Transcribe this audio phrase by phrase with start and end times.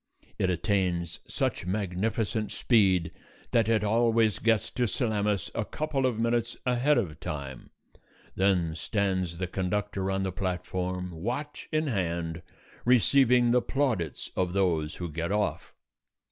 [0.39, 3.11] It attains such magnificent speed
[3.51, 7.69] that it always gets to Salamis a couple of minutes ahead of time.
[8.33, 12.41] Then stands the conductor on the platform, watch in hand,
[12.83, 15.75] receiving the plaudits of those who get off.